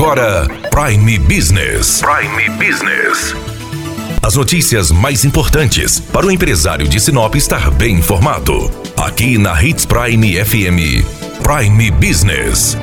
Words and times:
agora 0.00 0.48
Prime 0.70 1.18
Business. 1.18 2.00
Prime 2.00 2.48
Business. 2.56 3.34
As 4.22 4.34
notícias 4.34 4.90
mais 4.90 5.26
importantes 5.26 6.00
para 6.00 6.24
o 6.24 6.30
empresário 6.30 6.88
de 6.88 6.98
Sinop 6.98 7.34
estar 7.34 7.70
bem 7.72 7.96
informado. 7.96 8.70
Aqui 8.96 9.36
na 9.36 9.62
Hits 9.62 9.84
Prime 9.84 10.42
FM. 10.42 11.04
Prime 11.42 11.90
Business. 11.90 12.78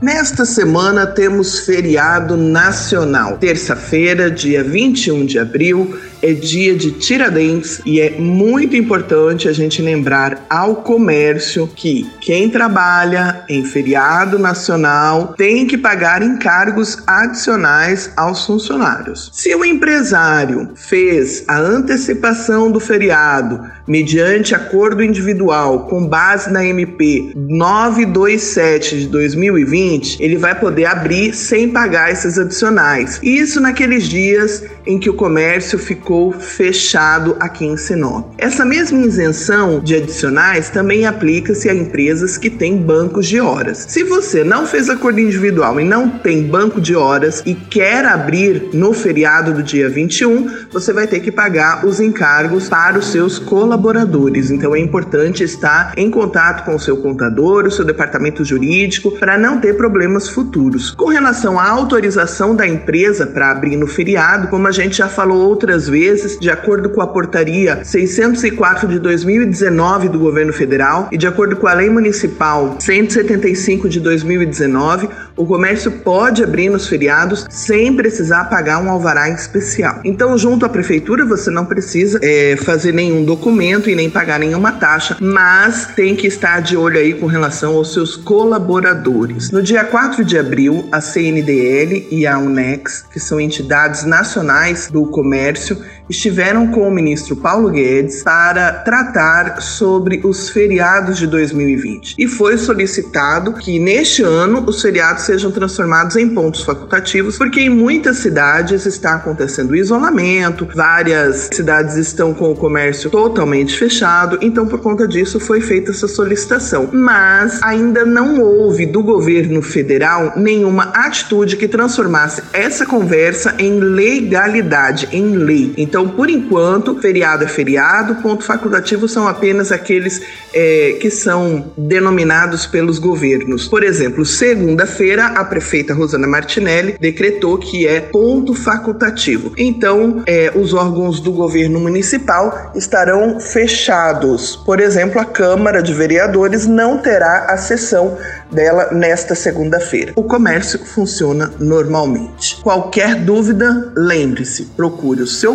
Nesta 0.00 0.46
semana 0.46 1.06
temos 1.06 1.60
feriado 1.60 2.34
nacional. 2.34 3.36
Terça-feira, 3.36 4.30
dia 4.30 4.64
21 4.64 5.26
de 5.26 5.38
abril, 5.38 5.98
é 6.24 6.32
dia 6.32 6.74
de 6.74 6.90
Tiradentes 6.92 7.82
e 7.84 8.00
é 8.00 8.18
muito 8.18 8.74
importante 8.74 9.46
a 9.46 9.52
gente 9.52 9.82
lembrar 9.82 10.46
ao 10.48 10.76
comércio 10.76 11.68
que 11.76 12.10
quem 12.18 12.48
trabalha 12.48 13.44
em 13.46 13.62
feriado 13.62 14.38
nacional 14.38 15.34
tem 15.36 15.66
que 15.66 15.76
pagar 15.76 16.22
encargos 16.22 16.96
adicionais 17.06 18.10
aos 18.16 18.46
funcionários. 18.46 19.30
Se 19.34 19.54
o 19.54 19.66
empresário 19.66 20.70
fez 20.74 21.44
a 21.46 21.58
antecipação 21.58 22.70
do 22.70 22.80
feriado 22.80 23.60
mediante 23.86 24.54
acordo 24.54 25.02
individual 25.02 25.80
com 25.88 26.06
base 26.06 26.50
na 26.50 26.64
MP 26.64 27.34
927 27.36 29.00
de 29.00 29.06
2020, 29.08 30.22
ele 30.22 30.38
vai 30.38 30.58
poder 30.58 30.86
abrir 30.86 31.34
sem 31.34 31.68
pagar 31.68 32.10
esses 32.10 32.38
adicionais. 32.38 33.20
Isso 33.22 33.60
naqueles 33.60 34.08
dias 34.08 34.64
em 34.86 34.98
que 34.98 35.10
o 35.10 35.14
comércio 35.14 35.78
ficou 35.78 36.13
ficou 36.14 36.32
fechado 36.32 37.36
aqui 37.40 37.66
em 37.66 37.76
Sinop. 37.76 38.34
Essa 38.38 38.64
mesma 38.64 39.04
isenção 39.04 39.80
de 39.80 39.96
adicionais 39.96 40.70
também 40.70 41.06
aplica-se 41.06 41.68
a 41.68 41.74
empresas 41.74 42.38
que 42.38 42.48
têm 42.48 42.76
bancos 42.76 43.26
de 43.26 43.40
horas. 43.40 43.84
Se 43.88 44.04
você 44.04 44.44
não 44.44 44.64
fez 44.64 44.88
acordo 44.88 45.18
individual 45.18 45.80
e 45.80 45.84
não 45.84 46.08
tem 46.08 46.44
banco 46.44 46.80
de 46.80 46.94
horas 46.94 47.42
e 47.44 47.54
quer 47.54 48.04
abrir 48.04 48.70
no 48.72 48.92
feriado 48.92 49.52
do 49.52 49.62
dia 49.62 49.88
21, 49.88 50.48
você 50.72 50.92
vai 50.92 51.08
ter 51.08 51.18
que 51.18 51.32
pagar 51.32 51.84
os 51.84 51.98
encargos 51.98 52.68
para 52.68 52.96
os 52.96 53.10
seus 53.10 53.40
colaboradores. 53.40 54.52
Então 54.52 54.74
é 54.74 54.78
importante 54.78 55.42
estar 55.42 55.94
em 55.96 56.10
contato 56.10 56.64
com 56.64 56.76
o 56.76 56.80
seu 56.80 56.98
contador, 56.98 57.66
o 57.66 57.72
seu 57.72 57.84
departamento 57.84 58.44
jurídico, 58.44 59.10
para 59.18 59.36
não 59.36 59.58
ter 59.58 59.76
problemas 59.76 60.28
futuros. 60.28 60.92
Com 60.92 61.06
relação 61.06 61.58
à 61.58 61.68
autorização 61.68 62.54
da 62.54 62.66
empresa 62.66 63.26
para 63.26 63.50
abrir 63.50 63.76
no 63.76 63.88
feriado, 63.88 64.46
como 64.46 64.68
a 64.68 64.72
gente 64.72 64.98
já 64.98 65.08
falou 65.08 65.48
outras 65.48 65.88
vezes, 65.88 66.03
vezes, 66.04 66.38
de 66.38 66.50
acordo 66.50 66.90
com 66.90 67.00
a 67.00 67.06
portaria 67.06 67.82
604 67.82 68.86
de 68.88 68.98
2019 68.98 70.08
do 70.10 70.18
governo 70.18 70.52
federal 70.52 71.08
e 71.10 71.16
de 71.16 71.26
acordo 71.26 71.56
com 71.56 71.66
a 71.66 71.72
lei 71.72 71.88
municipal 71.88 72.76
175 72.78 73.88
de 73.88 74.00
2019, 74.00 75.08
o 75.36 75.46
comércio 75.46 75.90
pode 75.90 76.44
abrir 76.44 76.68
nos 76.68 76.86
feriados 76.86 77.46
sem 77.48 77.96
precisar 77.96 78.44
pagar 78.44 78.82
um 78.82 78.90
alvará 78.90 79.30
especial. 79.30 80.00
Então, 80.04 80.36
junto 80.36 80.66
à 80.66 80.68
prefeitura, 80.68 81.24
você 81.24 81.50
não 81.50 81.64
precisa 81.64 82.20
é, 82.22 82.56
fazer 82.56 82.92
nenhum 82.92 83.24
documento 83.24 83.88
e 83.88 83.94
nem 83.94 84.10
pagar 84.10 84.38
nenhuma 84.38 84.72
taxa, 84.72 85.16
mas 85.20 85.86
tem 85.96 86.14
que 86.14 86.26
estar 86.26 86.60
de 86.60 86.76
olho 86.76 86.98
aí 86.98 87.14
com 87.14 87.26
relação 87.26 87.74
aos 87.74 87.94
seus 87.94 88.14
colaboradores. 88.14 89.50
No 89.50 89.62
dia 89.62 89.84
4 89.84 90.24
de 90.24 90.38
abril, 90.38 90.86
a 90.92 91.00
CNDL 91.00 92.06
e 92.10 92.26
a 92.26 92.38
UNEX, 92.38 93.04
que 93.12 93.18
são 93.18 93.40
entidades 93.40 94.04
nacionais 94.04 94.88
do 94.90 95.06
comércio, 95.06 95.78
estiveram 96.08 96.68
com 96.68 96.86
o 96.86 96.90
ministro 96.90 97.36
Paulo 97.36 97.70
Guedes 97.70 98.22
para 98.22 98.72
tratar 98.72 99.60
sobre 99.60 100.20
os 100.24 100.50
feriados 100.50 101.18
de 101.18 101.26
2020. 101.26 102.16
E 102.18 102.26
foi 102.26 102.58
solicitado 102.58 103.52
que 103.54 103.78
neste 103.78 104.22
ano 104.22 104.64
os 104.66 104.80
feriados 104.82 105.24
sejam 105.24 105.50
transformados 105.50 106.16
em 106.16 106.28
pontos 106.28 106.62
facultativos, 106.62 107.38
porque 107.38 107.60
em 107.60 107.70
muitas 107.70 108.18
cidades 108.18 108.86
está 108.86 109.14
acontecendo 109.14 109.74
isolamento, 109.74 110.68
várias 110.74 111.48
cidades 111.52 111.96
estão 111.96 112.34
com 112.34 112.52
o 112.52 112.56
comércio 112.56 113.10
totalmente 113.10 113.76
fechado, 113.76 114.38
então 114.42 114.66
por 114.66 114.80
conta 114.80 115.08
disso 115.08 115.40
foi 115.40 115.60
feita 115.60 115.90
essa 115.90 116.08
solicitação. 116.08 116.88
Mas 116.92 117.62
ainda 117.62 118.04
não 118.04 118.40
houve 118.40 118.86
do 118.86 119.02
governo 119.02 119.62
federal 119.62 120.32
nenhuma 120.36 120.84
atitude 120.94 121.56
que 121.56 121.68
transformasse 121.68 122.42
essa 122.52 122.86
conversa 122.86 123.54
em 123.58 123.80
legalidade, 123.80 125.08
em 125.12 125.36
lei. 125.36 125.73
Então, 125.76 126.08
por 126.08 126.30
enquanto, 126.30 127.00
feriado 127.00 127.44
é 127.44 127.48
feriado, 127.48 128.16
ponto 128.16 128.44
facultativo 128.44 129.08
são 129.08 129.26
apenas 129.26 129.72
aqueles 129.72 130.20
é, 130.52 130.98
que 131.00 131.10
são 131.10 131.72
denominados 131.76 132.66
pelos 132.66 132.98
governos. 132.98 133.68
Por 133.68 133.82
exemplo, 133.82 134.24
segunda-feira, 134.24 135.26
a 135.26 135.44
prefeita 135.44 135.94
Rosana 135.94 136.26
Martinelli 136.26 136.96
decretou 137.00 137.58
que 137.58 137.86
é 137.86 138.00
ponto 138.00 138.54
facultativo. 138.54 139.52
Então, 139.56 140.22
é, 140.26 140.52
os 140.54 140.72
órgãos 140.72 141.20
do 141.20 141.32
governo 141.32 141.80
municipal 141.80 142.72
estarão 142.74 143.40
fechados. 143.40 144.56
Por 144.56 144.80
exemplo, 144.80 145.20
a 145.20 145.24
Câmara 145.24 145.82
de 145.82 145.92
Vereadores 145.92 146.66
não 146.66 146.98
terá 146.98 147.46
a 147.48 147.56
sessão 147.56 148.16
dela 148.50 148.88
nesta 148.92 149.34
segunda-feira. 149.34 150.12
O 150.16 150.22
comércio 150.22 150.78
funciona 150.78 151.52
normalmente. 151.58 152.60
Qualquer 152.62 153.16
dúvida, 153.16 153.92
lembre-se, 153.96 154.66
procure 154.76 155.22
o 155.22 155.26
seu 155.26 155.54